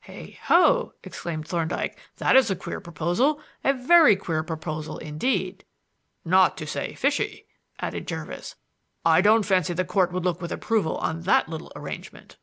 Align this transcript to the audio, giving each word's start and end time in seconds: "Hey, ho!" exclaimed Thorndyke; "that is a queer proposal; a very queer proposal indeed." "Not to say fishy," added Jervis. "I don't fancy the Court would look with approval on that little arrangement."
"Hey, 0.00 0.38
ho!" 0.44 0.94
exclaimed 1.04 1.46
Thorndyke; 1.46 1.98
"that 2.16 2.34
is 2.34 2.50
a 2.50 2.56
queer 2.56 2.80
proposal; 2.80 3.42
a 3.62 3.74
very 3.74 4.16
queer 4.16 4.42
proposal 4.42 4.96
indeed." 4.96 5.66
"Not 6.24 6.56
to 6.56 6.66
say 6.66 6.94
fishy," 6.94 7.44
added 7.78 8.06
Jervis. 8.06 8.54
"I 9.04 9.20
don't 9.20 9.44
fancy 9.44 9.74
the 9.74 9.84
Court 9.84 10.10
would 10.12 10.24
look 10.24 10.40
with 10.40 10.50
approval 10.50 10.96
on 10.96 11.20
that 11.24 11.46
little 11.50 11.70
arrangement." 11.76 12.38